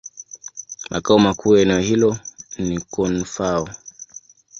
Makao 0.89 1.19
makuu 1.19 1.55
ya 1.55 1.61
eneo 1.61 1.79
hilo 1.79 2.17
ni 2.57 2.79
Koun-Fao. 2.81 3.69